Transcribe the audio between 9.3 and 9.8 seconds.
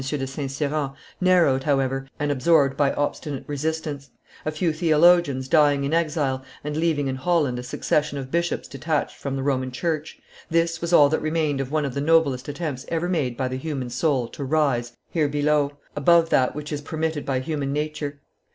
the Roman